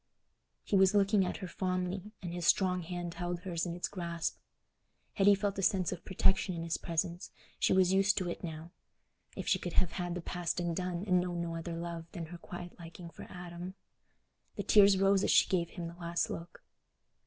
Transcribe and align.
He 0.63 0.75
was 0.75 0.95
looking 0.95 1.27
at 1.27 1.37
her 1.45 1.47
fondly, 1.47 2.11
and 2.23 2.33
his 2.33 2.47
strong 2.47 2.81
hand 2.81 3.13
held 3.13 3.41
hers 3.41 3.67
in 3.67 3.75
its 3.75 3.87
grasp. 3.87 4.39
Hetty 5.13 5.35
felt 5.35 5.59
a 5.59 5.61
sense 5.61 5.91
of 5.91 6.03
protection 6.03 6.55
in 6.55 6.63
his 6.63 6.75
presence—she 6.77 7.71
was 7.71 7.93
used 7.93 8.17
to 8.17 8.27
it 8.27 8.43
now: 8.43 8.71
if 9.35 9.47
she 9.47 9.59
could 9.59 9.73
have 9.73 9.91
had 9.91 10.15
the 10.15 10.21
past 10.21 10.59
undone 10.59 11.03
and 11.05 11.21
known 11.21 11.39
no 11.41 11.53
other 11.55 11.75
love 11.77 12.07
than 12.13 12.25
her 12.25 12.39
quiet 12.39 12.79
liking 12.79 13.11
for 13.11 13.27
Adam! 13.29 13.75
The 14.55 14.63
tears 14.63 14.97
rose 14.97 15.23
as 15.23 15.29
she 15.29 15.47
gave 15.47 15.69
him 15.69 15.85
the 15.87 15.93
last 16.01 16.31
look. 16.31 16.63